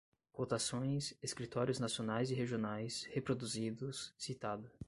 [0.33, 4.73] Cotações, escritórios nacionais e regionais, reproduzidos, citada